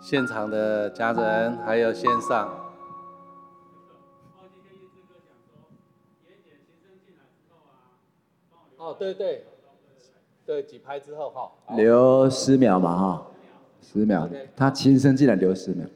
[0.00, 2.48] 现场的家人，还有线上。
[8.76, 9.44] 哦，对对，
[10.46, 13.26] 对，几拍之后哈，留十秒嘛哈，
[13.82, 15.86] 十秒，他亲身进来留十秒。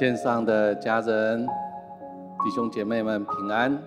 [0.00, 3.78] 线上的家人、弟兄姐妹们平安。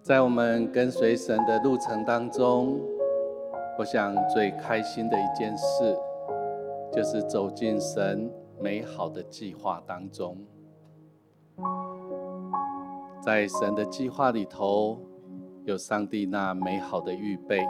[0.00, 2.80] 在我们跟随神的路程当中，
[3.78, 5.94] 我想最开心的一件事，
[6.90, 8.32] 就是走进神
[8.62, 10.38] 美好的计划当中。
[13.20, 14.98] 在神的计划里头，
[15.66, 17.60] 有上帝那美好的预备，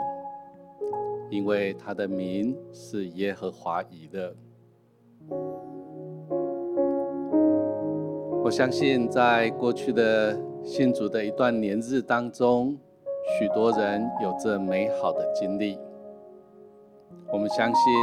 [1.29, 4.33] 因为他的名是耶和华以勒。
[8.43, 12.77] 我相信，在过去的信主的一段年日当中，
[13.39, 15.79] 许多人有着美好的经历。
[17.31, 17.93] 我们相信，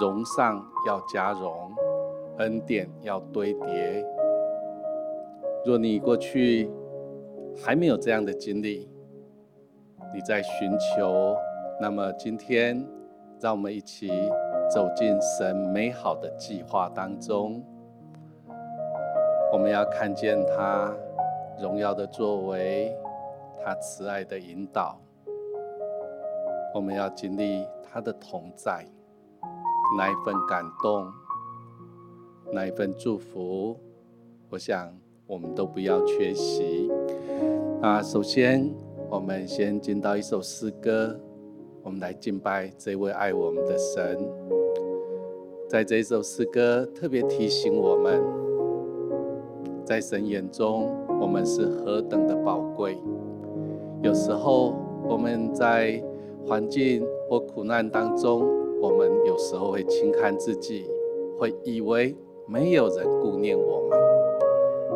[0.00, 1.72] 荣上要加荣，
[2.38, 4.06] 恩典要堆叠。
[5.66, 6.70] 若你过去
[7.60, 8.88] 还没有这样的经历，
[10.14, 11.34] 你在寻求，
[11.80, 12.86] 那么今天，
[13.40, 14.08] 让我们一起
[14.70, 17.60] 走进神美好的计划当中。
[19.54, 20.92] 我们要看见他
[21.62, 22.92] 荣耀的作为，
[23.62, 25.00] 他慈爱的引导。
[26.74, 28.84] 我们要经历他的同在，
[29.96, 31.06] 那一份感动，
[32.52, 33.78] 那一份祝福。
[34.50, 34.92] 我想
[35.24, 36.90] 我们都不要缺席。
[37.80, 38.68] 啊，首先
[39.08, 41.16] 我们先进到一首诗歌，
[41.84, 44.18] 我们来敬拜这位爱我们的神。
[45.68, 48.43] 在这一首诗歌特别提醒我们。
[49.84, 50.90] 在神眼中，
[51.20, 52.96] 我们是何等的宝贵。
[54.02, 54.74] 有时候
[55.06, 56.02] 我们在
[56.46, 58.46] 环境或苦难当中，
[58.80, 60.86] 我们有时候会轻看自己，
[61.38, 63.98] 会以为没有人顾念我们。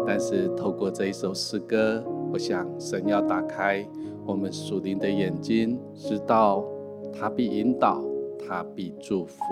[0.06, 3.86] 但是透过这一首诗歌，我想神要打开
[4.26, 6.64] 我们属灵的眼睛，知道
[7.12, 8.02] 他必引导，
[8.38, 9.44] 他必祝福。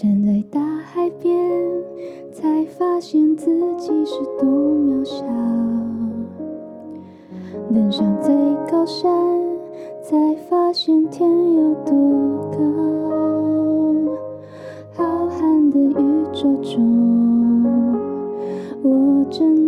[0.00, 1.36] 站在大海边，
[2.30, 5.24] 才发现自己是多渺小；
[7.74, 8.32] 登上最
[8.70, 9.10] 高山，
[10.00, 11.92] 才发现天有多
[12.52, 12.60] 高。
[14.94, 17.92] 浩瀚的宇宙中，
[18.84, 19.67] 我真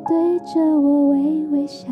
[0.00, 1.88] 对着我微微笑，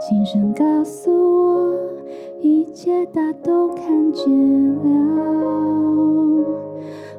[0.00, 1.74] 轻声告诉我，
[2.40, 4.26] 一切大都看见
[4.74, 4.82] 了。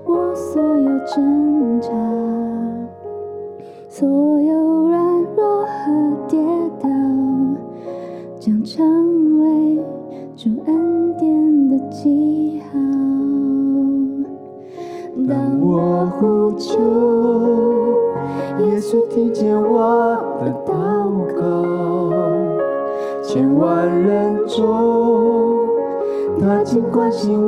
[0.06, 1.90] 我所有挣扎，
[3.88, 4.08] 所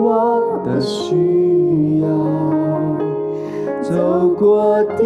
[0.08, 2.08] 我的需要。
[3.82, 5.04] 走过的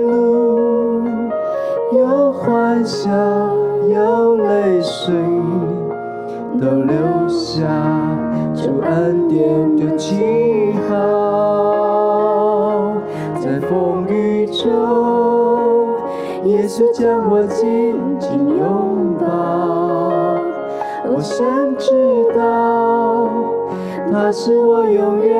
[0.00, 1.04] 路，
[1.92, 3.08] 有欢笑，
[3.88, 5.14] 有泪水，
[6.60, 6.96] 都留
[7.28, 7.62] 下
[8.54, 10.94] 主恩典的记号。
[13.40, 15.86] 在风雨中，
[16.46, 19.24] 耶稣将我紧紧拥抱。
[21.08, 21.86] 我深知
[22.36, 22.85] 道，
[24.12, 25.34] 他是我永远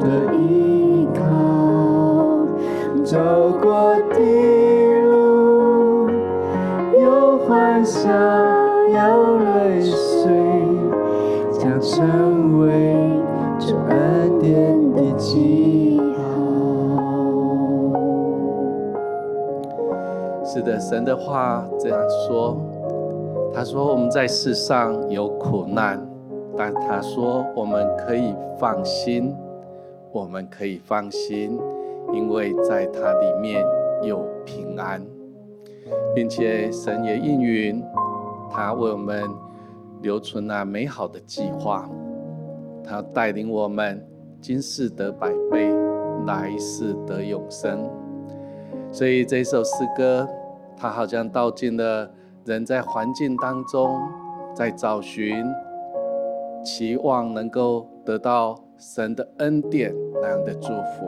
[0.00, 1.20] 的依靠。
[3.04, 3.16] 走
[3.62, 4.18] 过的
[5.04, 6.08] 路，
[7.00, 8.10] 有欢笑，
[8.90, 10.28] 有泪水，
[11.52, 12.96] 将成为
[13.58, 16.22] 这恩典的记号。
[20.44, 22.56] 是的，神的话这样说。
[23.54, 26.05] 他说：“我们在世上有苦难，
[26.56, 29.34] 但他说我们可以放心，
[30.12, 31.58] 我们可以放心，
[32.12, 33.64] 因为在他里面
[34.02, 35.02] 有平安，
[36.14, 37.82] 并且神也应允
[38.50, 39.28] 他为我们
[40.02, 41.88] 留存那美好的计划，
[42.82, 44.06] 他带领我们
[44.40, 45.70] 今世得百倍，
[46.26, 47.88] 来世得永生。
[48.92, 50.26] 所以这首诗歌，
[50.76, 52.08] 它好像道尽了
[52.44, 54.00] 人在环境当中，
[54.54, 55.44] 在找寻，
[56.66, 61.06] 期望能够得到神的恩典那样的祝福。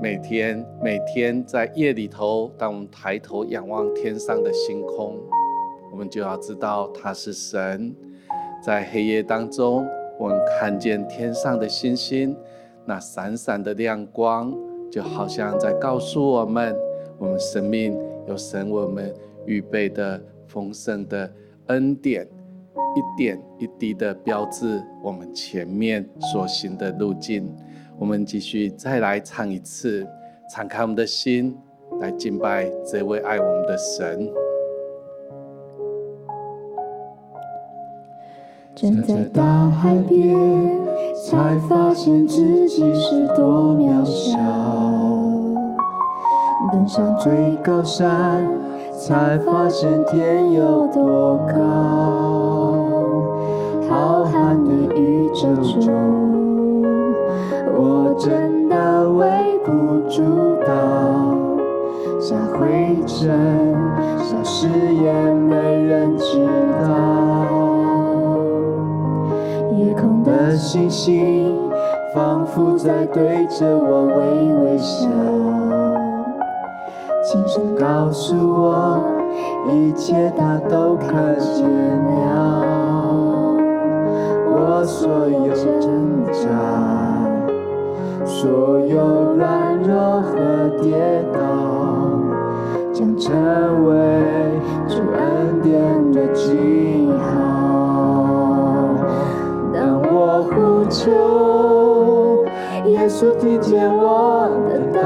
[0.00, 5.18] 每天每天在夜里头，当我们抬头仰望天上的星空，
[5.90, 7.92] 我们就要知道他是神。
[8.62, 9.84] 在黑夜当中，
[10.16, 12.36] 我们看见天上的星星，
[12.86, 14.56] 那闪闪的亮光。
[14.92, 16.76] 就好像在告诉我们，
[17.18, 17.98] 我们生命
[18.28, 19.12] 有神为我们
[19.44, 21.32] 预备的丰盛的
[21.66, 22.28] 恩典，
[22.94, 27.54] 一点一滴的标志我们前面所行的路径。
[27.98, 30.06] 我们继续再来唱一次，
[30.50, 31.56] 敞开我们的心
[32.00, 34.30] 来敬拜这位爱我们的神。
[38.74, 40.34] 站在大海边，
[41.14, 44.38] 才发现自己是多渺小；
[46.72, 48.48] 登上最高山，
[48.92, 52.59] 才发现天有多高。
[53.90, 55.92] 浩瀚的宇宙中，
[57.74, 59.26] 我真的微
[59.64, 60.22] 不足
[60.64, 61.34] 道，
[62.20, 63.74] 像灰尘，
[64.16, 66.46] 消失也没人知
[66.80, 66.86] 道。
[69.76, 71.58] 夜空的星星，
[72.14, 75.08] 仿佛在对着我微微笑，
[77.24, 79.02] 轻声告诉我，
[79.68, 82.79] 一切他都看见了。
[84.84, 86.48] 所有挣扎，
[88.24, 90.32] 所有软弱和
[90.80, 90.96] 跌
[91.32, 91.38] 倒，
[92.92, 93.30] 将成
[93.86, 93.90] 为
[94.88, 97.22] 主恩典的记号。
[99.72, 101.10] 当我呼求，
[102.86, 105.00] 耶稣听见我的祷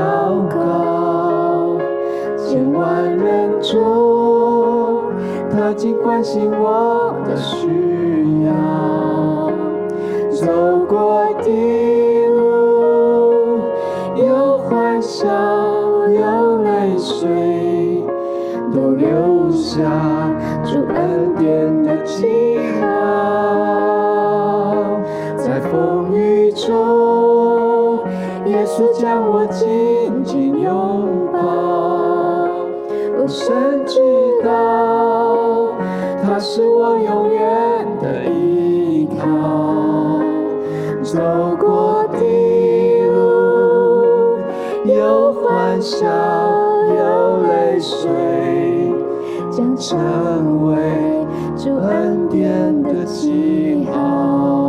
[0.49, 1.76] 告，
[2.38, 5.03] 千万人中，
[5.50, 7.84] 他竟关心我的需
[29.55, 31.39] 紧紧拥抱。
[33.17, 34.01] 我深知
[34.45, 35.69] 道，
[36.23, 40.19] 他是我永远的依靠。
[41.03, 41.21] 走
[41.56, 42.19] 过的
[43.12, 46.05] 路，有欢笑，
[46.89, 48.11] 有泪水，
[49.53, 50.75] 将成为
[51.57, 54.63] 主恩典的记号。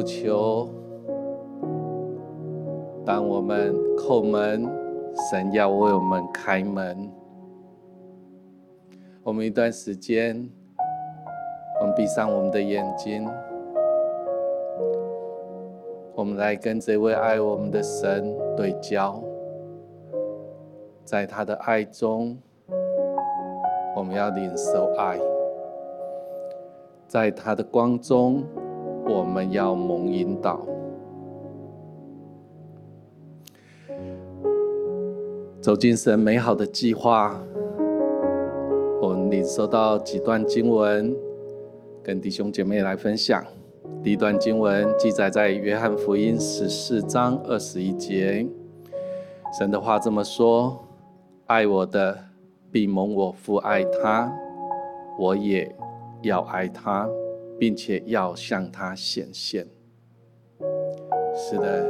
[0.00, 0.66] 我们呼求，
[3.04, 4.66] 当我们叩门，
[5.30, 7.10] 神要为我们开门。
[9.22, 10.48] 我们一段时间，
[11.80, 13.28] 我们闭上我们的眼睛，
[16.14, 19.22] 我们来跟这位爱我们的神对焦，
[21.04, 22.38] 在他的爱中，
[23.94, 25.18] 我们要领受爱，
[27.06, 28.42] 在他的光中。
[29.10, 30.60] 我们要蒙引导，
[35.60, 37.42] 走进神美好的计划。
[39.02, 41.12] 我们领受到几段经文，
[42.04, 43.44] 跟弟兄姐妹来分享。
[44.00, 48.46] 第一段经文记载在约翰福音十四章二十一节，
[49.58, 50.78] 神的话这么说
[51.46, 52.16] ：“爱我的，
[52.70, 54.32] 必蒙我父爱他，
[55.18, 55.74] 我也
[56.22, 57.08] 要爱他。”
[57.60, 59.66] 并且要向他显现。
[61.36, 61.86] 是的，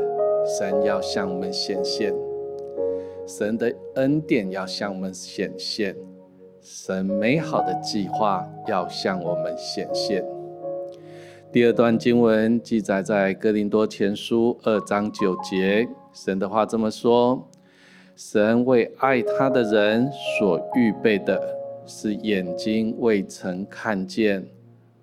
[0.59, 2.13] 神要向我们显现，
[3.25, 5.95] 神的恩典要向我们显现，
[6.61, 10.25] 神美好的计划要向我们显现。
[11.53, 17.49] 第二段经文记载在哥林多前书二章九节，神的话这么说：
[18.17, 21.41] 神为爱他的人所预备的，
[21.87, 24.49] 是眼睛未曾看见。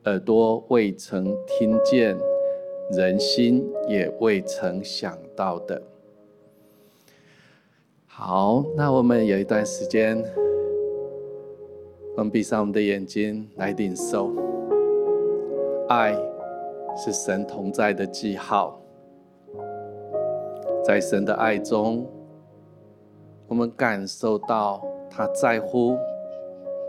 [0.07, 2.17] 耳朵未曾听见，
[2.93, 5.83] 人心也未曾想到的。
[8.05, 10.23] 好，那我们有一段时间，
[12.15, 14.31] 我们闭上我们的眼睛来领受。
[15.89, 16.17] 爱
[16.95, 18.81] 是神同在的记号，
[20.85, 22.07] 在神的爱中，
[23.49, 25.97] 我们感受到他在乎，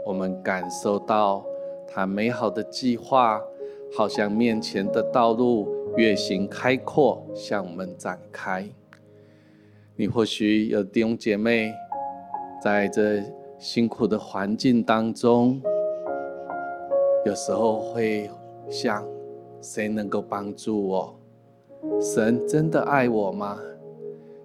[0.06, 1.44] 我们感受到
[1.88, 3.40] 他美好的计划，
[3.96, 8.68] 好像面前的道路越行开阔，向我们展开。
[9.96, 11.72] 你或许有弟兄姐妹，
[12.62, 13.22] 在这
[13.58, 15.60] 辛苦的环境当中，
[17.24, 18.30] 有时候会
[18.68, 19.04] 想：
[19.60, 21.18] 谁能够帮助我？
[22.00, 23.58] 神真的爱我吗？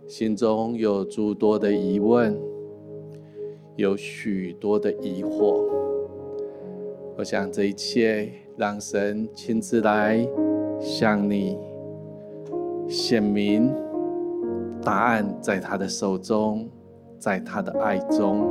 [0.07, 2.39] 心中有诸多的疑问，
[3.75, 5.63] 有许多的疑惑。
[7.15, 10.27] 我想这一切，让神亲自来
[10.79, 11.57] 向你
[12.89, 13.71] 显明。
[14.81, 16.67] 答案在他的手中，
[17.17, 18.45] 在他的爱中。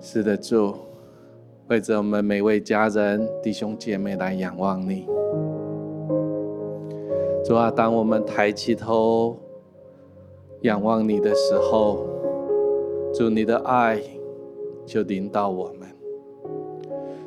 [0.00, 0.74] 是的，主，
[1.68, 5.06] 为着我们每位家人、弟兄姐妹来仰望你。
[7.44, 9.36] 主啊，当我们抬起头
[10.62, 12.04] 仰望你的时候，
[13.14, 14.02] 主你的爱
[14.84, 15.88] 就临到我们。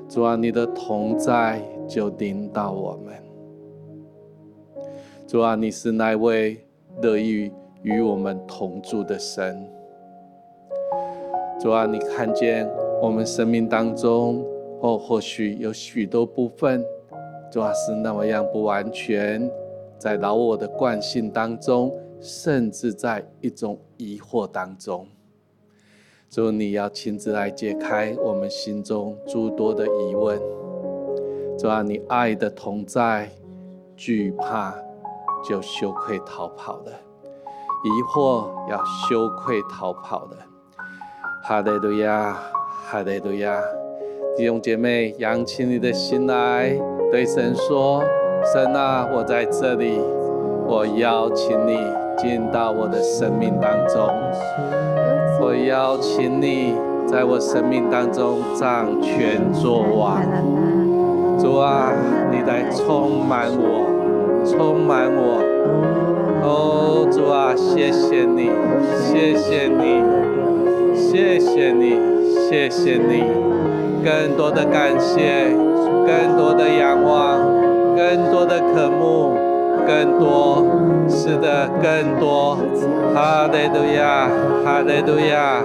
[0.08, 3.16] 主啊，你的同在就领到我们。
[5.28, 6.64] 主啊，你是那位
[7.02, 9.68] 乐意与我们同住的神。
[11.60, 12.70] 主啊，你看见
[13.02, 14.46] 我们生命当中，
[14.82, 16.86] 哦，或许有许多部分，
[17.52, 19.50] 主啊是那么样不完全，
[19.98, 25.08] 在老我的惯性当中，甚至在一种疑惑当中。
[26.30, 30.40] 主，你要亲自来解开我们心中诸多的疑问。
[31.58, 33.30] 主啊，你爱的同在，
[33.96, 34.76] 惧怕。
[35.48, 40.36] 就羞愧逃跑的，疑惑要羞愧逃跑的。
[41.44, 42.36] 哈利路亚，
[42.88, 43.62] 哈利路亚！
[44.36, 46.76] 弟兄姐妹，扬起你的心来，
[47.12, 48.04] 对神说
[48.52, 50.00] ：“神啊，我在这里，
[50.66, 51.78] 我邀请你
[52.18, 54.10] 进到我的生命当中，
[55.56, 56.76] 我邀请你
[57.08, 60.22] 在我生命当中掌权作王。
[61.40, 61.94] 主啊，
[62.30, 63.88] 你来充满我。”
[64.46, 65.42] 充满我，
[66.44, 68.52] 哦，主啊，谢谢你，
[69.02, 70.04] 谢谢你，
[70.94, 71.98] 谢谢你，
[72.36, 73.24] 谢谢你，
[74.04, 75.50] 更多的感谢，
[76.06, 77.40] 更多的仰望，
[77.96, 79.34] 更多的渴慕，
[79.88, 80.66] 更多，
[81.08, 82.58] 是的，更多，
[83.14, 84.28] 哈利路亚，
[84.64, 85.64] 哈利路亚，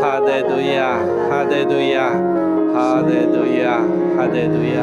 [0.00, 2.10] 哈利路亚，哈利路亚，
[2.74, 3.82] 哈利路亚，
[4.16, 4.78] 哈利路亚。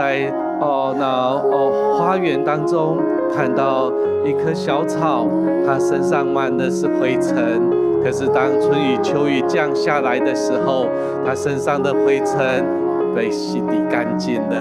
[0.00, 2.96] 在哦，那哦花园当中
[3.36, 3.92] 看到
[4.24, 5.26] 一棵小草，
[5.66, 7.36] 它身上满的是灰尘，
[8.02, 10.86] 可是当春雨秋雨降下来的时候，
[11.22, 12.64] 它身上的灰尘
[13.14, 14.56] 被洗涤干净了。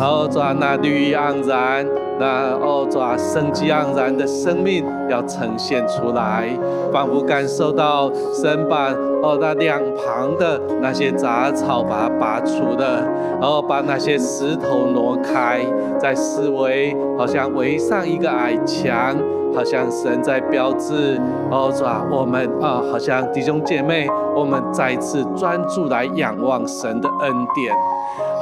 [0.00, 1.86] 哦，主啊，那绿意盎然，
[2.18, 6.48] 那哦，主啊，生机盎然的生命要呈现出来，
[6.92, 8.90] 仿佛感受到神把
[9.24, 13.00] 哦那两旁的那些杂草把它拔除了，
[13.40, 15.64] 然后把那些石头挪开，
[15.98, 19.16] 在四围好像围上一个矮墙。
[19.54, 21.16] 好像神在标志，
[21.48, 27.72] 哦，主啊，我们啊，好像弟兄姐妹，我们再次专注来仰望神的恩典，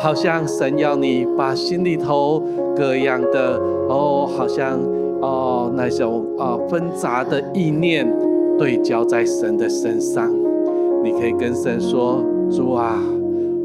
[0.00, 2.42] 好像神要你把心里头
[2.74, 3.60] 各样的
[3.90, 4.80] 哦，好像
[5.20, 8.10] 哦那种啊纷杂的意念
[8.58, 10.32] 对焦在神的身上，
[11.02, 13.02] 你可以跟神说：主啊，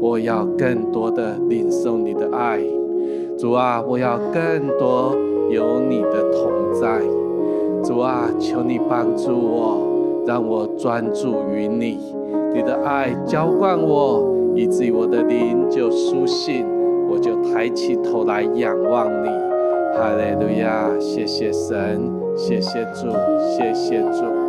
[0.00, 2.60] 我要更多的领受你的爱，
[3.38, 5.14] 主啊，我要更多
[5.50, 7.00] 有你的同在。
[7.82, 11.98] 主啊，求你帮助我，让我专注于你，
[12.52, 16.66] 你的爱浇灌我，以至于我的灵就苏醒，
[17.08, 19.28] 我就抬起头来仰望你。
[19.94, 20.90] 哈利路亚！
[20.98, 22.00] 谢谢神，
[22.36, 23.08] 谢谢主，
[23.56, 24.47] 谢谢主。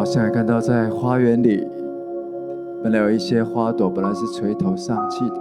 [0.00, 1.62] 好，现在看到在花园里。
[2.82, 5.36] 本来有一些花朵，本来是垂头丧气的，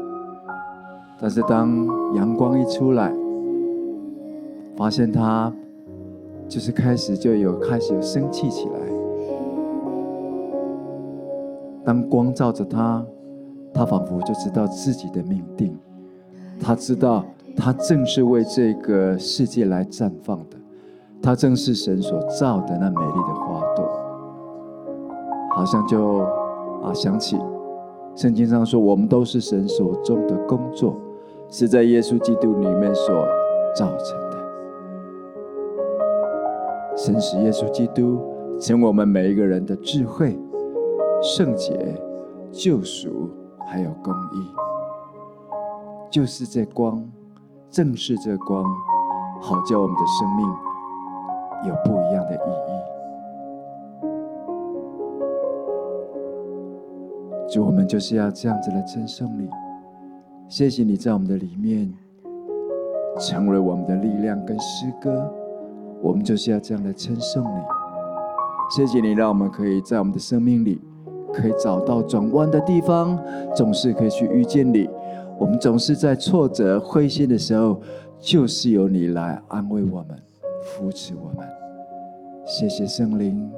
[1.18, 3.10] 但是当阳光一出来，
[4.76, 5.50] 发现它
[6.50, 8.80] 就是开始就有开始有生气起来。
[11.86, 13.02] 当光照着它，
[13.74, 15.74] 它仿佛就知道自己的命定，
[16.60, 17.24] 它知道
[17.56, 20.58] 它正是为这个世界来绽放的，
[21.22, 23.59] 它正是神所造的那美丽的花，
[25.60, 26.26] 好像就。
[26.82, 27.38] 啊，想起
[28.16, 30.96] 圣经上说，我们都是神所中的工作，
[31.50, 33.28] 是在耶稣基督里面所
[33.76, 34.38] 造成的。
[36.96, 38.18] 神使耶稣基督
[38.62, 40.40] 成为我们每一个人的智慧、
[41.22, 42.02] 圣洁、
[42.50, 43.30] 救赎，
[43.68, 44.48] 还有公义。
[46.10, 47.04] 就是这光，
[47.70, 48.64] 正是这光，
[49.42, 50.48] 好叫我们的生命
[51.68, 52.99] 有不一样的意义。
[57.52, 59.50] 主，我们就是要这样子来称颂你。
[60.48, 61.92] 谢谢你在我们的里面
[63.20, 65.32] 成为我们的力量跟诗歌，
[66.02, 67.60] 我们就是要这样来称颂你。
[68.70, 70.80] 谢谢你，让我们可以在我们的生命里
[71.34, 73.20] 可以找到转弯的地方，
[73.56, 74.88] 总是可以去遇见你。
[75.40, 77.82] 我们总是在挫折、灰心的时候，
[78.20, 80.16] 就是由你来安慰我们、
[80.62, 81.48] 扶持我们。
[82.46, 83.50] 谢谢圣灵，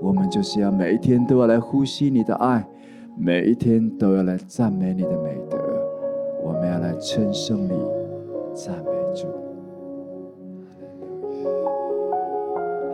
[0.00, 2.66] 我们就是要每一天都要来呼吸你的爱。
[3.16, 5.58] 每一天都要来赞美你的美德，
[6.42, 7.72] 我们要来称颂你，
[8.54, 9.26] 赞美主，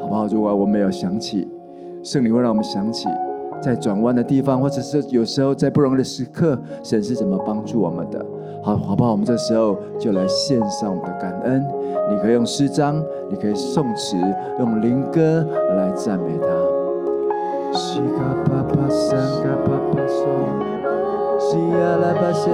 [0.00, 0.26] 好不好？
[0.26, 1.48] 如果我们有想起，
[2.02, 3.08] 圣灵会让我们想起，
[3.62, 8.24] 在转弯的地方，或者是有时候在不容易的时刻，神是怎么帮助我们的？
[8.62, 9.12] 好，好不好？
[9.12, 11.64] 我们这时候就来献上我们的感恩。
[12.10, 14.16] 你可以用诗章，你可以颂词，
[14.58, 16.46] 用灵歌来赞美他。
[17.72, 20.24] 西卡巴巴山卡巴巴松，
[21.38, 22.50] 西呀拉巴西，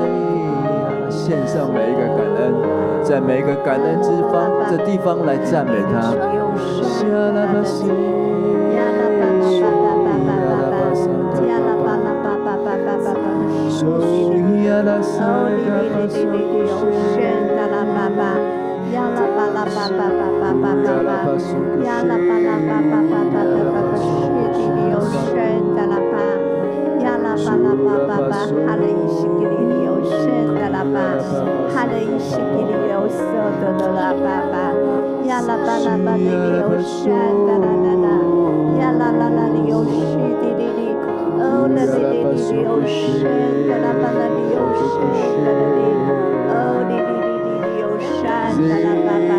[1.11, 2.55] 献上每一个感恩，
[3.03, 6.13] 在每一个感恩之方这地方来赞美他。
[6.83, 7.91] 西呀拉巴西，西
[8.75, 9.23] 呀拉巴
[10.05, 11.07] 巴巴巴巴，西
[11.49, 13.17] 呀拉巴拉巴巴巴巴巴巴，
[13.71, 13.79] 西
[14.67, 17.27] 呀拉沙卡巴西，西呀
[17.71, 18.21] 拉巴巴，
[18.95, 21.11] 呀拉巴拉巴巴巴巴巴巴，
[21.83, 24.07] 呀拉巴拉巴巴巴巴巴巴，西。
[24.93, 25.35] 有神
[25.75, 26.15] 的啦吧，
[27.03, 28.33] 呀啦吧啦吧吧吧，
[28.65, 30.15] 哈利伊西基里有神
[30.55, 30.97] 的啦吧，
[31.75, 33.19] 哈利伊西基里有神
[33.61, 34.55] 的啦吧吧，
[35.27, 38.07] 呀啦吧啦吧里有神的啦啦啦，
[38.79, 40.95] 呀啦啦啦里有西的里里，
[41.41, 43.27] 哦啦里里里有神
[43.67, 44.87] 的啦吧啦里有神
[45.43, 45.83] 的啦里，
[46.47, 46.55] 哦
[46.87, 47.04] 里里里里
[48.25, 49.35] 心无旁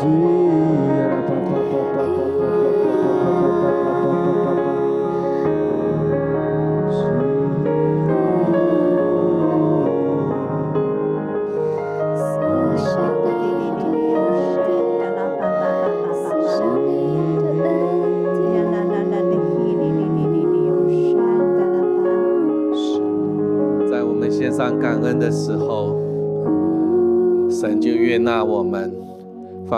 [0.00, 0.45] 骛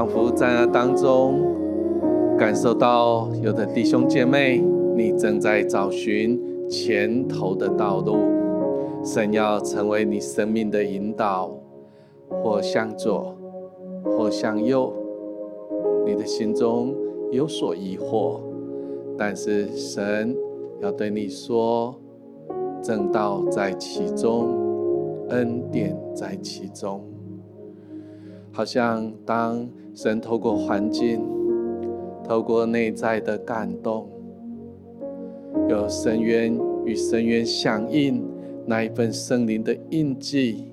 [0.09, 1.39] 仿佛在那当中，
[2.39, 4.65] 感受到有的弟兄姐妹，
[4.97, 8.17] 你正在找寻前头的道路，
[9.05, 11.55] 神要成为你生命的引导，
[12.43, 13.37] 或向左，
[14.03, 14.91] 或向右，
[16.07, 16.95] 你的心中
[17.31, 18.41] 有所疑惑，
[19.19, 20.35] 但是神
[20.81, 21.95] 要对你说，
[22.83, 24.57] 正道在其中，
[25.29, 27.03] 恩典在其中，
[28.53, 31.21] 好像当神透过环境。
[32.25, 34.07] 透过内在的感动，
[35.67, 38.23] 有深渊与深渊响应，
[38.67, 40.71] 那一份圣灵的印记，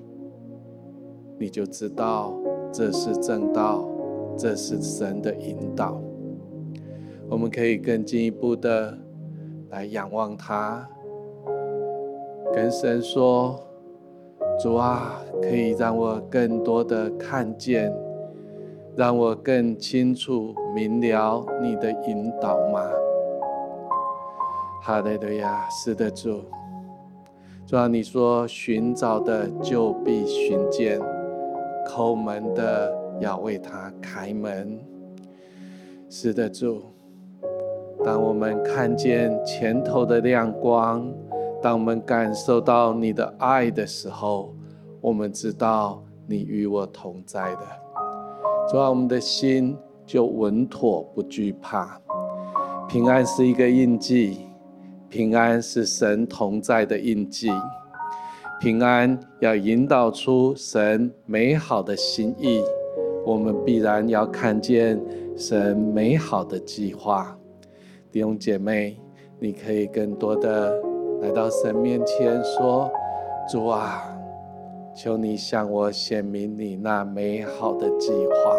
[1.38, 2.34] 你就知道
[2.70, 3.88] 这是正道，
[4.36, 5.98] 这是神的引导。
[7.30, 8.98] 我们可以更进一步的
[9.70, 10.86] 来仰望他，
[12.52, 13.58] 跟神说
[14.58, 17.92] ：“主啊，可以让我更多的看见。”
[18.96, 22.80] 让我更清楚明了你的引导吗？
[24.80, 26.40] 哈利路亚，是的，主。
[27.66, 30.98] 主啊，你说寻找的就必寻见，
[31.86, 32.90] 叩门的
[33.20, 34.80] 要为他开门。
[36.08, 36.82] 是的，主。
[38.02, 41.06] 当我们看见前头的亮光，
[41.62, 44.54] 当我们感受到你的爱的时候，
[45.00, 47.60] 我们知道你与我同在的。
[48.70, 52.00] 主啊，我们的心就稳妥，不惧怕。
[52.88, 54.38] 平安是一个印记，
[55.08, 57.50] 平安是神同在的印记。
[58.60, 62.62] 平安要引导出神美好的心意，
[63.24, 65.00] 我们必然要看见
[65.36, 67.36] 神美好的计划。
[68.10, 68.98] 弟兄姐妹，
[69.38, 70.74] 你可以更多的
[71.20, 72.90] 来到神面前说
[73.50, 74.12] ：“主啊。”
[74.98, 78.56] 求你向我显明你那美好的计划，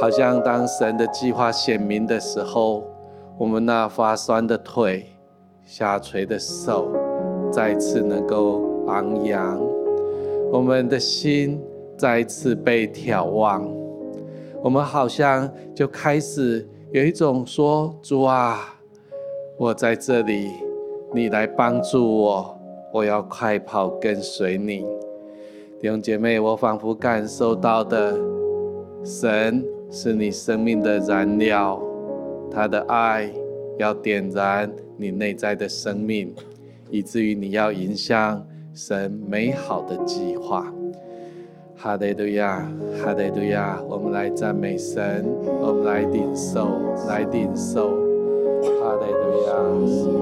[0.00, 2.82] 好像当神的计划显明的时候，
[3.38, 5.06] 我们那发酸的腿、
[5.64, 6.88] 下垂的手，
[7.52, 9.62] 再次能够昂扬，
[10.50, 11.62] 我们的心
[11.96, 13.64] 再次被眺望，
[14.60, 18.74] 我们好像就开始有一种说：主啊，
[19.56, 20.50] 我在这里，
[21.14, 22.58] 你来帮助我，
[22.90, 24.86] 我要快跑跟随你。
[25.78, 28.18] 弟兄姐妹，我仿佛感受到的，
[29.04, 31.78] 神是你生命的燃料，
[32.50, 33.30] 他的爱
[33.78, 36.34] 要点燃你内在的生命，
[36.88, 40.72] 以至于你要迎向神美好的计划。
[41.76, 42.66] 哈利路亚，
[43.02, 45.26] 哈利路亚，我们来赞美神，
[45.60, 47.90] 我们来领受，来领受，
[48.62, 50.21] 哈利路亚。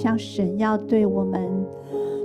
[0.00, 1.46] 像神要对我们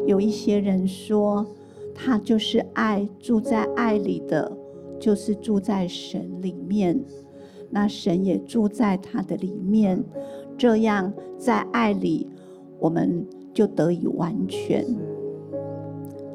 [0.08, 1.46] 有一些人说，
[1.94, 4.50] 他就是爱，住在爱里的，
[4.98, 6.98] 就是住在神里面。
[7.70, 10.02] 那神也住在他的里面，
[10.58, 12.30] 这样在爱里，
[12.80, 14.86] 我们就得以完全。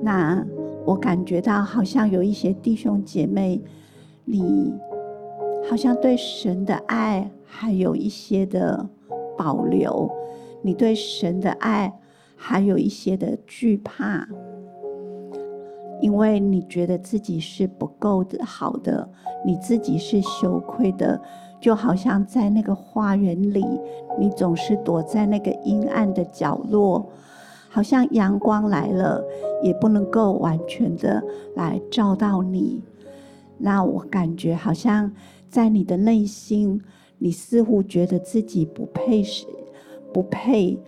[0.03, 0.47] 那
[0.85, 3.63] 我感觉到好像有一些弟兄姐妹，
[4.27, 4.75] 你
[5.67, 8.87] 好像对神的爱还有一些的
[9.39, 10.20] 保留。
[10.63, 11.93] 你对神的爱
[12.37, 14.27] 还有一些的惧怕，
[16.01, 19.09] 因为你觉得自己是不够的好的，
[19.45, 21.21] 你自己是羞愧的，
[21.61, 23.65] 就好像在那个花园里，
[24.19, 27.11] 你总是躲在那个阴暗的角落，
[27.69, 29.23] 好像阳光来了
[29.63, 31.23] 也不能够完全的
[31.57, 32.83] 来照到你。
[33.59, 35.13] 那我感觉好像
[35.49, 36.81] 在你的内心，
[37.19, 39.47] 你似乎觉得自己不配是。
[40.13, 40.79] 不配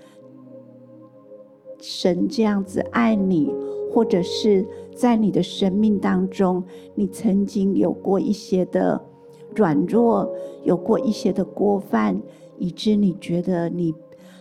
[1.80, 3.52] 神这样子爱你，
[3.90, 6.62] 或者是在你的生命当中，
[6.94, 9.00] 你曾经有过一些的
[9.56, 10.32] 软弱，
[10.64, 12.20] 有过一些的过犯，
[12.58, 13.94] 以致你觉得你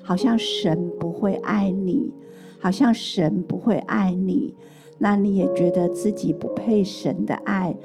[0.04, 2.14] 好像神不会爱你，
[2.60, 4.56] 好像神不会爱你。
[5.00, 7.76] 那你也觉得自己不配神的爱。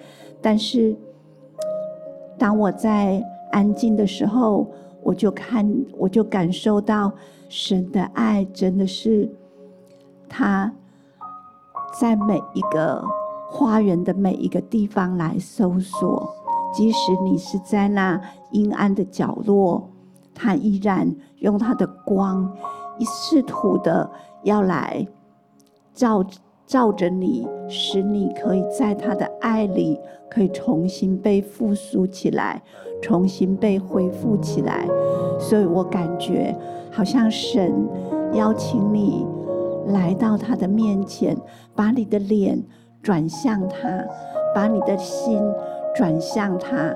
[0.43, 0.95] 但是，
[2.37, 4.67] 当我在安静的时候，
[5.07, 5.65] 我就看，
[5.97, 7.13] 我就感受到
[7.49, 9.31] 神的爱真的是，
[10.29, 10.73] 他
[12.01, 13.05] 在每一个
[13.49, 16.29] 花园的每一个地方来搜索，
[16.75, 19.89] 即使你是在那阴暗的角落，
[20.35, 22.53] 他依然用他的光，
[22.99, 24.11] 一试图的
[24.43, 25.07] 要来
[25.95, 26.25] 照。
[26.67, 32.61] 照着你，使你可以在他的爱里，可以重新被复苏起来，
[33.01, 34.89] 重新被恢复起来。
[35.39, 36.57] 所以我感觉
[36.91, 37.73] 好像神
[38.33, 39.25] 邀请你
[39.89, 41.37] 来到他的面前，
[41.75, 42.61] 把你的脸
[43.01, 44.05] 转向他，
[44.55, 45.41] 把你的心
[45.95, 46.93] 转向他。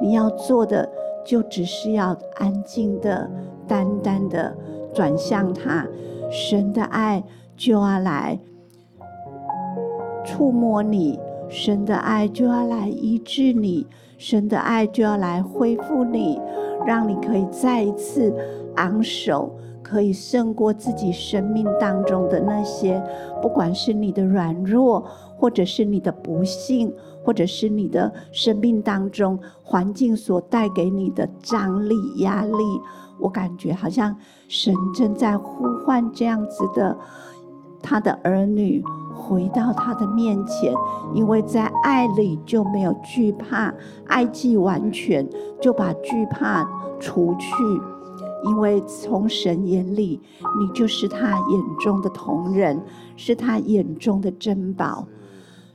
[0.00, 0.90] 你要做的
[1.24, 3.30] 就只是要安静的、
[3.68, 4.56] 单单的
[4.92, 5.86] 转向他，
[6.28, 7.22] 神的爱
[7.56, 8.40] 就要来。
[10.42, 13.86] 触摸你，神的爱就要来医治你，
[14.18, 16.40] 神的爱就要来恢复你，
[16.84, 18.34] 让你可以再一次
[18.74, 23.00] 昂首，可以胜过自己生命当中的那些，
[23.40, 25.04] 不管是你的软弱，
[25.36, 32.64] 或者是你的不幸，或者是你的生命当中环境所带给你的张力、压力，
[33.20, 34.16] 我感觉好像
[34.48, 36.98] 神正在呼唤这样子的
[37.80, 38.82] 他的儿女。
[39.22, 40.74] 回到他的面前，
[41.14, 43.72] 因为在爱里就没有惧怕，
[44.06, 45.28] 爱既完全，
[45.60, 47.46] 就把惧怕除去。
[48.44, 50.20] 因为从神眼里，
[50.58, 52.82] 你就是他眼中的同人，
[53.16, 55.06] 是他眼中的珍宝。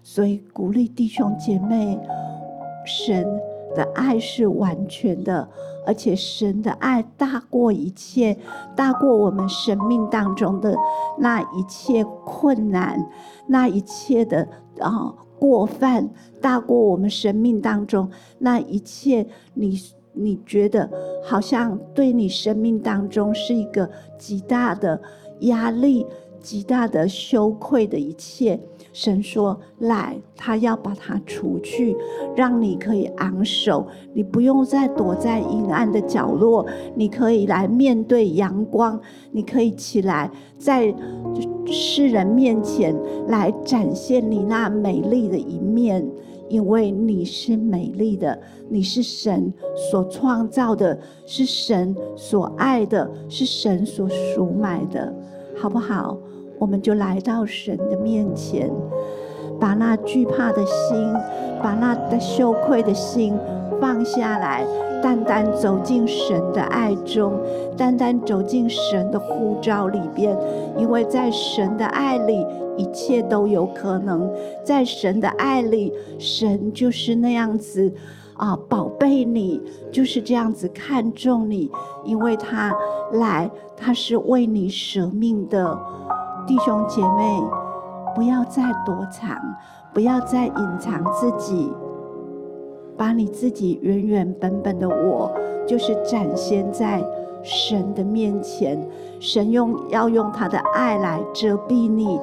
[0.03, 1.97] 所以鼓励弟兄姐妹，
[2.85, 3.25] 神
[3.73, 5.47] 的爱是完全的。
[5.87, 8.37] 而且神的爱大过一切，
[8.75, 10.75] 大过我们生命当中的
[11.17, 13.09] 那一切困难，
[13.47, 14.45] 那一切的
[14.79, 16.09] 啊过犯，
[16.41, 19.79] 大过我们生命当中那一切你
[20.11, 20.89] 你觉得
[21.23, 24.99] 好像对你生命当中是一个极大的
[25.41, 26.05] 压力、
[26.41, 28.59] 极大的羞愧的一切。
[28.97, 31.95] 神说：“来，他要把它除去，
[32.35, 38.99] 让你可以昂首，你不用再躲在阴暗的角落，你可以来面对阳光，
[39.31, 40.91] 你可以起来，在
[41.67, 42.95] 世人面前
[43.27, 46.03] 来展现你那美丽的一面，
[46.49, 49.53] 因为你是美丽的，你是神
[49.91, 55.13] 所创造的，是神所爱的，是神所赎买的，
[55.55, 56.17] 好不好？”
[56.59, 58.71] 我们就来到神的面前，
[59.59, 61.13] 把那惧怕的心，
[61.61, 63.37] 把那的羞愧的心
[63.79, 64.65] 放下来，
[65.01, 67.33] 单单走进神的爱中，
[67.77, 70.37] 单单走进神的呼召里边。
[70.77, 74.29] 因为在神的爱里，一切都有可能。
[74.63, 77.91] 在神的爱里，神就是那样子
[78.33, 81.69] 啊，宝贝你，就是这样子看重你，
[82.03, 82.75] 因为他
[83.13, 85.79] 来，他是为你舍命的。
[86.47, 87.43] 弟兄姐妹，
[88.15, 89.37] 不要再躲藏，
[89.93, 91.69] 不要再隐藏自己，
[92.95, 95.29] 把你自己原原本本的我，
[95.67, 97.03] 就是展现在
[97.43, 98.81] 神的面前。
[99.19, 102.17] 神用要用他的爱来遮蔽你，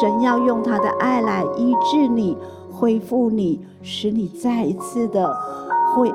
[0.00, 2.36] 神要用他的爱来医治你、
[2.72, 5.32] 恢复你，使你再一次的
[5.94, 6.12] 会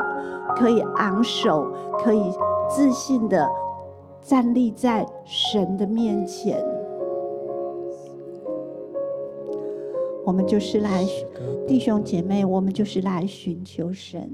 [0.58, 1.66] 可以昂首，
[2.04, 2.30] 可以
[2.68, 3.50] 自信的
[4.22, 6.62] 站立在神的面前。
[10.26, 11.06] 我们就是来，
[11.68, 14.30] 弟兄姐妹，我们就是来寻求神，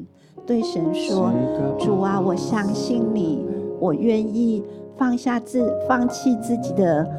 [0.46, 1.32] 对神说
[1.80, 3.44] ：“主啊，我相信你，
[3.80, 4.64] 我愿意
[4.98, 7.10] 放下自，放弃自己的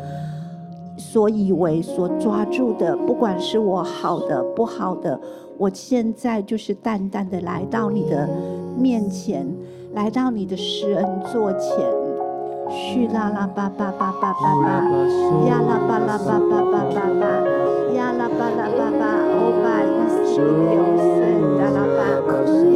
[0.97, 5.21] 所以为、所抓住的，不管是我好的、不好的，
[5.59, 8.29] 我现在就是淡淡的来到你的
[8.79, 9.47] 面前，
[9.95, 11.71] 来到你的施恩座前。”
[12.71, 14.67] 嘘啦啦吧吧吧吧吧吧，
[15.47, 17.23] 呀啦吧啦吧吧吧吧吧，
[17.95, 19.03] 呀啦吧啦吧吧，
[19.35, 21.11] 欧巴伊斯里奥森
[21.59, 21.99] 达拉巴，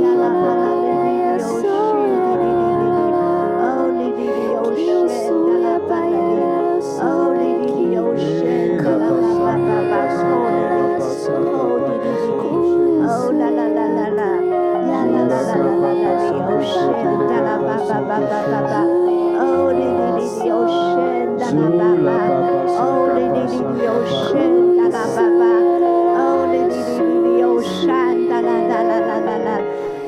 [0.03, 2.43] 呀啦吧啦哩哩哩奥嘘哩哩哩
[2.91, 3.15] 哩，
[3.63, 5.15] 哦哩哩哩奥森
[5.47, 6.43] 达拉巴哩哩，
[7.01, 7.03] 哦
[7.39, 8.27] 哩哩哩奥森
[8.83, 12.07] 达拉巴巴巴巴，哦哩哩哩，哦哩哩
[12.41, 14.23] 哩，哦啦啦啦啦啦，
[14.91, 16.75] 呀啦啦啦啦啦啦哩奥森
[17.29, 19.14] 达拉巴巴巴巴巴巴。
[19.35, 19.43] 呜
[21.39, 22.09] 啦吧吧，
[22.79, 22.81] 哦
[23.15, 24.31] 哩哩哩哩哟神
[24.77, 25.43] 哒啦吧吧，
[26.15, 26.19] 哦
[26.51, 27.83] 哩哩哩哩哩哟山
[28.29, 29.49] 哒啦哒啦啦啦啦，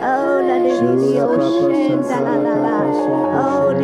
[0.02, 0.04] 哦
[0.46, 2.68] 啦哩哩哩哟神哒啦啦啦，
[3.34, 3.74] 哦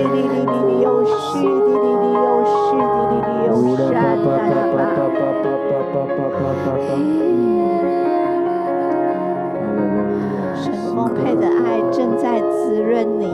[10.94, 13.26] 丰沛的爱正在滋润你，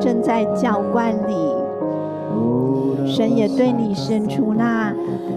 [0.00, 1.54] 正在浇灌你。
[3.06, 4.92] 神也对你伸出那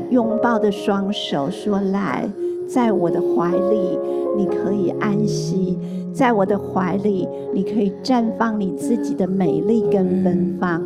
[0.09, 2.27] 拥抱的双手，说：“来，
[2.67, 3.99] 在我的怀里，
[4.37, 5.77] 你可以安息；
[6.13, 10.81] 在我的怀里，你可以绽放你自己的美丽跟芬芳。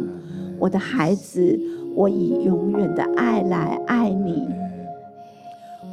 [0.59, 1.59] 我的孩子，
[1.95, 4.47] 我以永远的爱来爱你。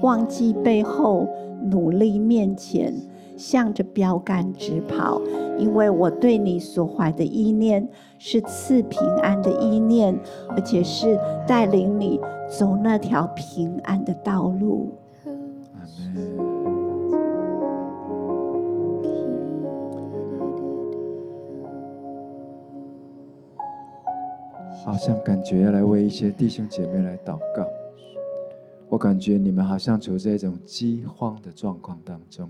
[0.00, 1.28] 忘记背后，
[1.70, 2.94] 努力面前。”
[3.38, 5.22] 向着标杆直跑，
[5.58, 10.18] 因为我对你所怀的意念是赐平安的意念，
[10.50, 12.20] 而且是带领你
[12.50, 14.92] 走那条平安的道路。
[24.84, 27.64] 好像感觉要来为一些弟兄姐妹来祷告，
[28.88, 32.48] 我感觉你们好像处在一种饥荒的状况当中。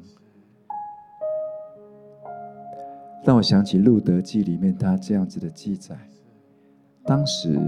[3.25, 5.97] 让我想起《路德记》里面他这样子的记载：
[7.05, 7.61] 当时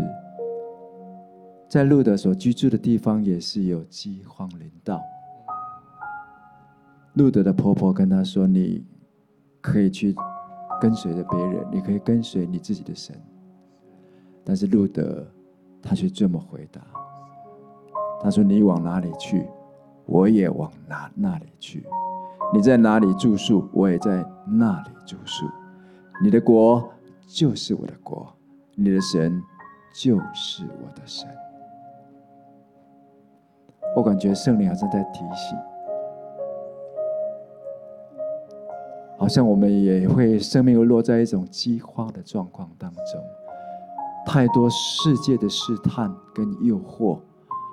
[1.68, 5.00] 在路德所居住的地方也是有饥荒临到。
[7.14, 8.86] 路德的婆婆跟他说：“你
[9.60, 10.14] 可以去
[10.80, 13.14] 跟随着别人，你可以跟随你自己的神。”
[14.44, 15.26] 但是路德
[15.82, 16.80] 他却这么回答
[18.22, 19.46] ：“他说你往哪里去，
[20.06, 21.84] 我也往哪那里去。”
[22.52, 25.46] 你在哪里住宿，我也在那里住宿。
[26.20, 26.92] 你的国
[27.26, 28.26] 就是我的国，
[28.74, 29.40] 你的神
[29.94, 31.28] 就是我的神。
[33.94, 35.56] 我感觉圣灵好像在提醒，
[39.16, 43.22] 好像我们也会生命又落在一种饥荒的状况当中，
[44.26, 47.20] 太多世界的试探跟诱惑，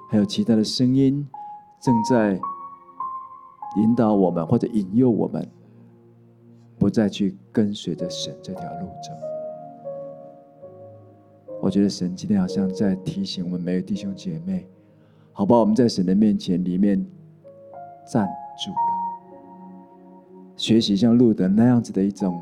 [0.07, 1.27] 还有其他的声音
[1.81, 2.39] 正在。
[3.75, 5.47] 引导我们，或者引诱我们，
[6.80, 9.12] 不再去跟随着神这条路走。
[11.62, 14.67] 我觉得神今天好像在提醒我们每个弟兄姐妹，
[15.34, 15.60] 好不好？
[15.60, 16.97] 我们在神的面前里面
[18.06, 18.25] 站
[18.63, 19.38] 住了，
[20.56, 22.41] 学习像路德那样子的一种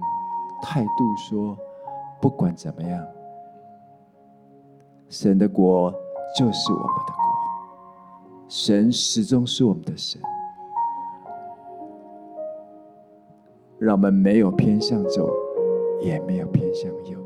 [0.62, 1.58] 态度，说
[2.22, 3.06] 不管怎么样，
[5.10, 5.92] 神的国
[6.38, 7.24] 就是我们的国，
[8.48, 10.22] 神始终是我们的神。
[13.78, 15.30] 让我们没有偏向左，
[16.02, 17.20] 也没有偏向右。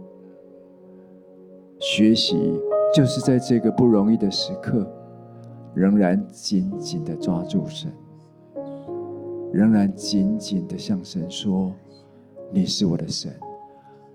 [1.80, 2.60] 学习
[2.94, 4.86] 就是在这个不容易的时刻，
[5.74, 7.92] 仍然紧紧的抓住神，
[9.54, 11.72] 仍然紧紧的向神说
[12.52, 13.32] ：“你是我的神，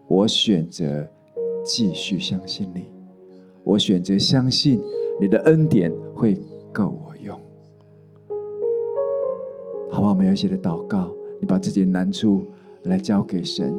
[0.08, 1.08] 我选择
[1.64, 2.92] 继续相信你，
[3.62, 4.82] 我选择相信
[5.20, 6.36] 你的恩典会
[6.72, 7.38] 够我用。”
[9.90, 10.10] 好不好？
[10.10, 11.10] 我们有一些的祷告。
[11.44, 12.42] 你把自己的难处
[12.84, 13.70] 来交给神，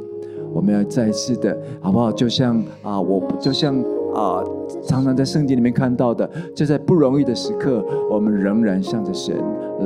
[0.54, 2.12] 我们要再次的，好不好？
[2.12, 3.76] 就像啊，我就像
[4.14, 4.44] 啊，
[4.84, 9.36] 常常在圣经里面看到的，就在不容易的时刻，我们仍然向着神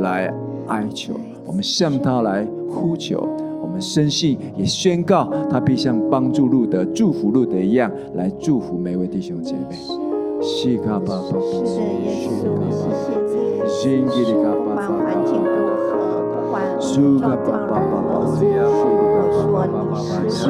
[0.02, 0.30] 来
[0.68, 1.14] 哀求，
[1.46, 3.26] 我们向他来呼求，
[3.62, 9.78] 我们深信也宣告，他必像帮助路德、祝福路德一样，来祝福每位弟兄姐妹。
[10.42, 12.44] 西卡巴巴，是耶稣，
[13.70, 15.99] 谢谢你，不管环境如何。
[16.80, 18.44] 状况如何，我说你
[19.32, 20.44] 是我的神，这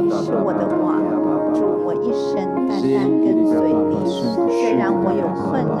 [0.00, 0.84] 里是我的王，
[1.54, 2.32] 主我一生
[2.68, 3.52] 单单跟随
[3.88, 3.92] 你。
[4.06, 5.80] 虽然我有困难，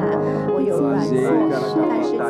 [0.54, 1.24] 我有软弱，
[1.88, 2.20] 但是主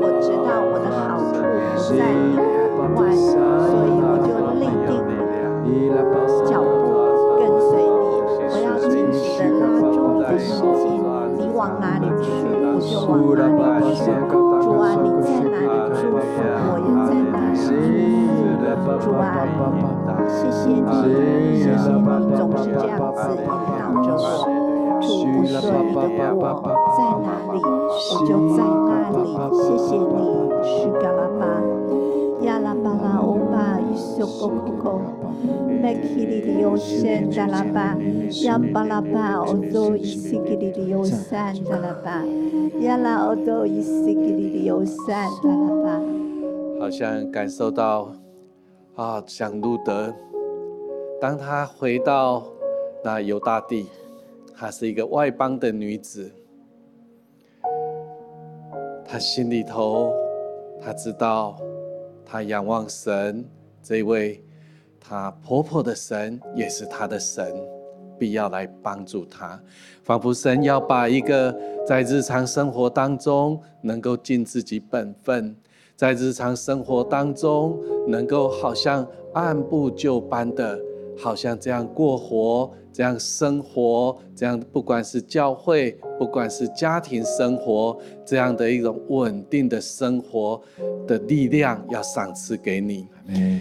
[0.00, 4.90] 我知道我的好处不在你以外，所以我就立定
[6.44, 6.80] 脚步
[7.38, 7.86] 跟随你。
[8.50, 10.86] 我要紧紧的拉住你的丝巾，
[11.38, 12.26] 你往哪里去，
[12.74, 13.08] 我就往
[13.58, 14.00] 哪里去。
[14.60, 15.28] 主啊，你在，
[16.10, 16.16] 我
[16.80, 17.66] 要在哪里住宿。
[19.00, 19.22] 主啊，
[20.26, 20.88] 谢谢你，
[21.56, 21.96] 谢谢你
[22.36, 24.22] 总是这样子引导着我。
[25.00, 25.96] 主不是你的
[26.34, 26.42] 我
[26.96, 27.56] 在哪里，
[28.10, 29.16] 我就在哪里。
[29.52, 30.12] 谢谢你，
[30.64, 31.42] 是嘎拉巴，
[46.80, 48.12] 好像感受到
[48.94, 50.12] 啊，像路德，
[51.20, 52.44] 当他回到
[53.04, 53.86] 那犹大地，
[54.56, 56.30] 她是一个外邦的女子，
[59.04, 60.12] 她心里头，
[60.80, 61.56] 她知道，
[62.24, 63.44] 她仰望神
[63.88, 64.44] 这位，
[65.00, 67.50] 她婆婆的神也是她的神，
[68.18, 69.58] 必要来帮助她。
[70.04, 75.56] 仿佛神要把一个在日常生活当中能够尽自己本分，
[75.96, 80.78] 在日常生活当中能够好像按部就班的，
[81.16, 82.70] 好像这样过活。
[82.98, 87.96] 这样生活，这样不管是教会，不管是家庭生活，
[88.26, 90.60] 这样的一种稳定的生活
[91.06, 93.06] 的力量，要赏赐给你，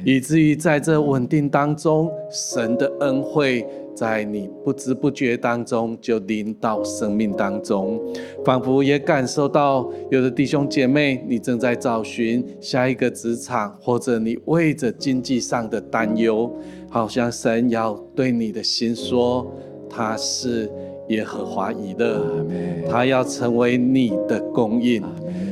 [0.04, 3.64] 以至于在这稳定当中，神的恩惠
[3.96, 8.02] 在你不知不觉当中就临到生命当中，
[8.44, 16.52] 仿佛也感受到有的弟兄姐妹，你正在找寻下一个职场，或者你为着经济上的担忧。
[16.90, 19.46] 好像神要对你的心说，
[19.90, 20.70] 他是
[21.10, 22.46] 耶和华以勒，
[22.90, 25.04] 他要成为你的供应。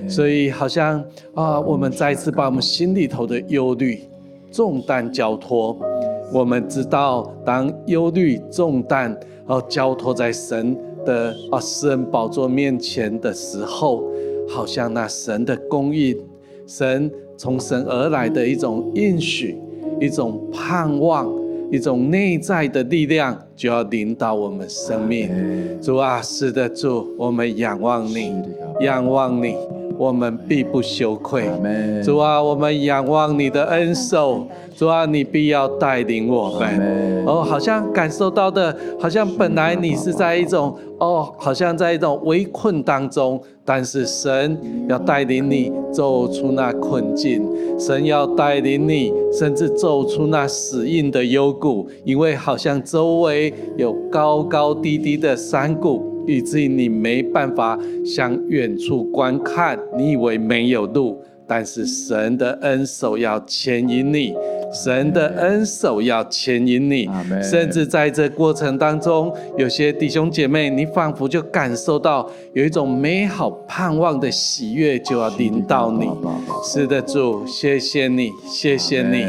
[0.08, 4.02] 所以好像啊，我们再次把我们心里头的忧虑
[4.52, 5.78] 重担交托。
[6.34, 10.76] 我们知道，当忧虑重担哦交托在神
[11.06, 14.04] 的啊施恩宝座面前的时候，
[14.48, 16.18] 好像那神的供应，
[16.66, 19.58] 神从神而来的一种应许。
[20.00, 21.32] 一种盼望，
[21.72, 25.30] 一种内在的力量，就要领导我们生命。
[25.82, 28.34] 主啊，是的，主，我们仰望你，
[28.82, 29.56] 仰望你，
[29.98, 31.50] 我们必不羞愧。
[32.04, 34.48] 主啊，我们仰望你的恩手。
[34.78, 37.24] 主啊，你必要带领我们。
[37.26, 47.42] 哦，好像感受到的，好像本来你是在一种哦，好像在一种围困当中，但是神要带领你走出那困境，
[47.80, 61.22] 神要带领你，甚至走出那死硬的幽谷，因为好像周围有高高低低的山谷，以至于你没办法向远处观看，你以为没有路。
[61.48, 64.34] 但是神的恩手要牵引你，
[64.74, 67.08] 神的恩手要牵引你，
[67.44, 76.10] 甚至在这过程当中，有些弟兄姐妹，你仿佛就感受到有一种美好盼望的喜悦就要临到你。
[76.64, 79.24] 是的，主，谢谢你，谢谢你。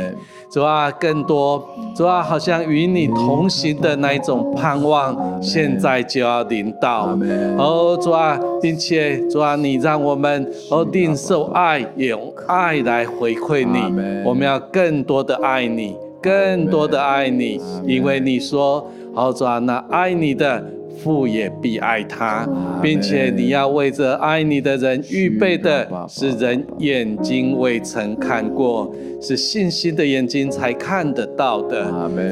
[0.49, 7.19] 主啊，更多主啊，好像与你同行的那一种盼望，现在就要临到。
[7.59, 14.23] 哦，主啊，并且主啊，你让我们哦定受爱，用爱来回馈你。
[14.25, 20.65] 我们要更多的爱你，更多的爱你，因为你说，哦，主啊，那爱你的。
[21.03, 22.49] 父也必爱他，
[22.83, 31.85] 并且你要为这爱你的人预备的，是人眼睛未曾看过，是信心的眼睛才看得到的，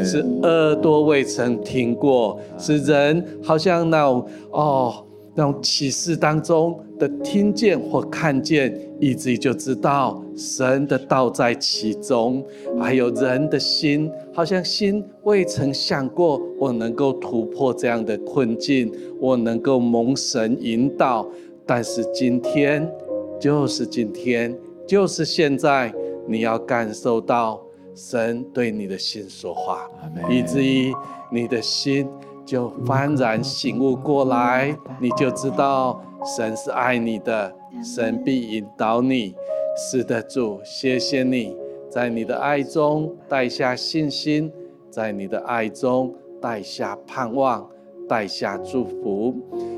[0.05, 4.95] 是耳朵未曾听过，是人好像那种哦。
[5.37, 12.41] 那种启示当中的听见或看见，以至于就知道神的道在其中。
[12.81, 21.27] 还有人的心，好像心未曾想过，我能够突破这样的困境，我能够蒙神引导。
[21.65, 22.91] 但是今天，
[23.39, 25.95] 就是今天，就是现在，
[26.27, 27.63] 你要感受到
[27.95, 29.89] 神对你的心说话，
[30.29, 30.93] 以至于
[31.31, 32.09] 你的心。
[32.45, 36.05] 就幡然醒悟过来，你就知道
[36.37, 37.51] 神是爱你的，
[37.83, 39.35] 神必引导你。
[39.75, 41.57] 是的，主，谢谢你，
[41.95, 44.51] 在你的爱中带下信心，
[44.91, 47.65] 在你的爱中带下盼望，
[48.09, 49.33] 带下祝福。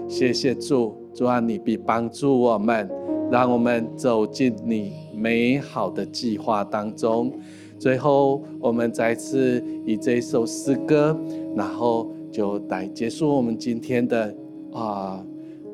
[0.08, 2.90] 谢谢主，主啊，你必帮助我们，
[3.30, 7.30] 让我们走进你美好的计划当中。
[7.78, 11.14] 最后，我们再次以这首诗歌，
[11.54, 12.10] 然后。
[12.32, 14.34] 就来结束我们今天的
[14.70, 15.24] 啊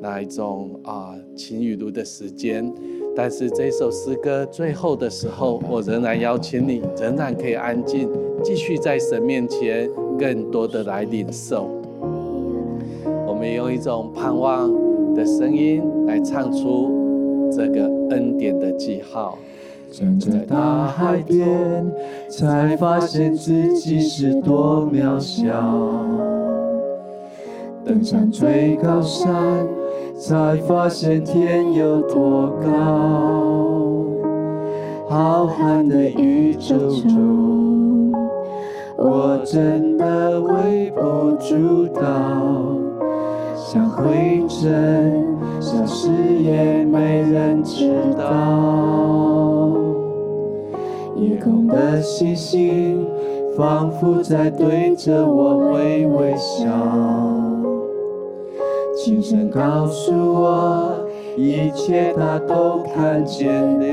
[0.00, 2.72] 那一种啊晴雨露的时间，
[3.14, 8.08] 但是这首诗歌最后的时候，我仍然邀请你，仍然可以安静，
[8.42, 9.88] 继续在神面前
[10.18, 11.68] 更多的来领受。
[13.26, 14.72] 我们用一种盼望
[15.14, 19.38] 的声音来唱出这个恩典的记号。
[19.90, 21.92] 站在大海边，
[22.30, 25.44] 才发现自己是多渺小。
[27.84, 29.66] 登上最高山，
[30.18, 32.68] 才发现天有多高。
[35.08, 38.12] 浩瀚的宇宙中，
[38.96, 42.02] 我真的微不足道，
[43.56, 45.22] 像灰尘
[45.60, 46.08] 消失
[46.42, 49.76] 也没人知道。
[51.16, 53.06] 夜空的星星，
[53.54, 57.51] 仿佛在对着我微微笑。
[59.04, 60.94] 轻声告诉我，
[61.36, 63.50] 一切他都看见
[63.80, 63.84] 了。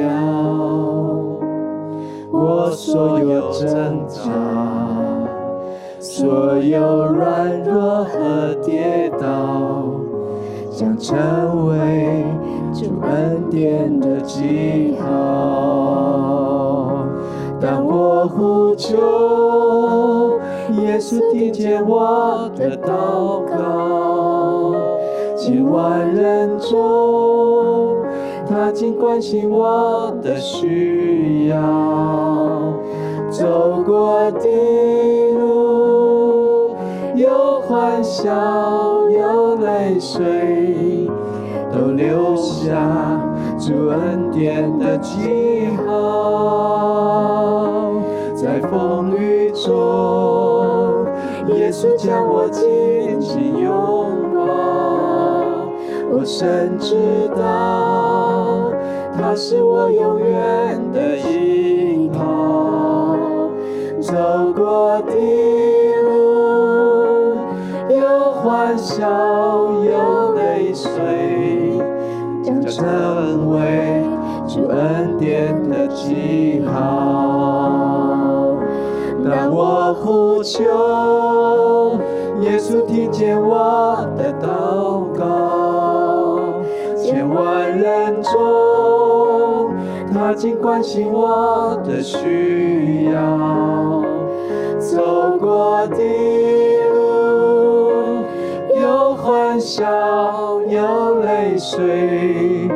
[2.32, 4.22] 我所有挣扎，
[5.99, 9.84] 所有软弱和跌倒，
[10.70, 11.18] 将成
[11.70, 12.24] 为
[12.72, 15.07] 主恩典的记号。
[17.60, 18.95] 当我呼求，
[20.84, 24.28] 耶稣听见我的祷告，
[25.49, 27.97] 千万人中，
[28.47, 31.57] 他竟关心我的需要，
[33.31, 34.47] 走过的
[35.39, 36.75] 路，
[37.15, 38.29] 有欢笑，
[39.09, 41.09] 有泪水，
[41.73, 43.19] 都留下
[43.57, 46.75] 主恩典的记号。
[48.35, 51.07] 在风雨中，
[51.47, 54.09] 耶稣将我紧紧拥，
[56.12, 58.72] 我深知道，
[59.16, 63.18] 他是我永远的依靠。
[64.01, 64.14] 走
[64.55, 65.14] 过的
[66.03, 67.38] 路，
[67.89, 69.07] 有欢笑，
[69.84, 71.80] 有泪水，
[72.43, 74.03] 将成为
[74.47, 78.55] 主恩典的记号。
[79.24, 80.64] 当我呼求，
[82.41, 84.32] 耶稣听见我的
[90.39, 94.01] 尽关心我的需要。
[94.79, 95.97] 走过的
[96.93, 98.23] 路，
[98.81, 99.83] 有欢笑，
[100.69, 102.69] 有泪水，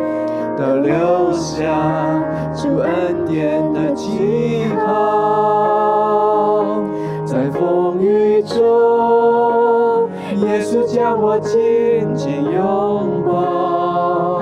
[0.58, 2.22] 都留下
[2.54, 6.82] 主恩典的记号。
[7.26, 10.10] 在风雨中，
[10.42, 14.42] 耶稣将我紧紧拥抱，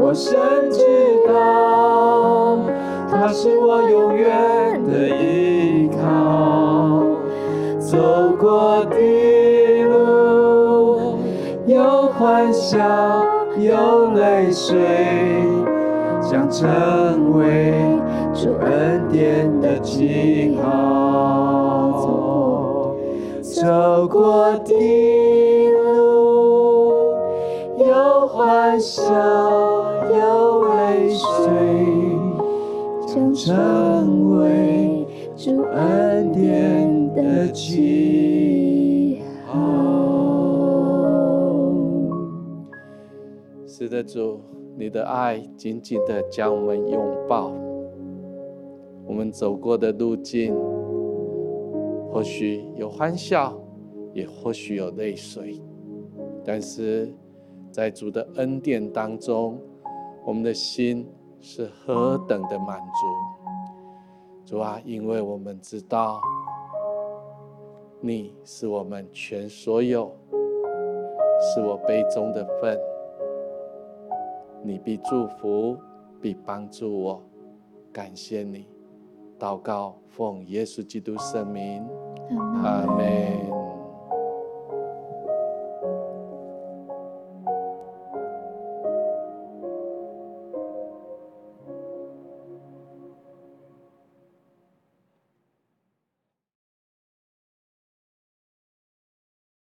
[0.00, 0.38] 我深
[0.70, 0.85] 知，
[3.26, 7.02] 他是我永远的依靠。
[7.80, 7.98] 走
[8.38, 8.96] 过的
[9.82, 11.18] 路，
[11.66, 12.78] 有欢笑，
[13.58, 14.78] 有泪水，
[16.22, 17.74] 将成为
[18.32, 21.90] 主恩典的记号。
[23.42, 24.72] 走过的
[25.82, 26.92] 路，
[27.76, 29.02] 有欢笑，
[30.12, 31.24] 有泪水，
[33.16, 39.56] 将成为主恩典的记号。
[43.66, 44.38] 是的，主，
[44.76, 47.50] 你的爱紧紧的将我们拥抱。
[49.06, 50.54] 我们走过的路径，
[52.12, 53.58] 或许有欢笑，
[54.12, 55.58] 也或许有泪水，
[56.44, 57.10] 但是
[57.70, 59.58] 在主的恩典当中，
[60.22, 61.06] 我们的心
[61.40, 62.86] 是何等的满足。
[64.44, 66.20] 主啊，因为我们知道，
[68.00, 70.10] 你是我们全所有，
[71.40, 72.78] 是我杯中的份。
[74.62, 75.76] 你必祝福，
[76.20, 77.22] 必帮助我。
[77.92, 78.68] 感谢你，
[79.38, 81.86] 祷告奉耶稣基督圣名，
[82.62, 83.65] 阿门。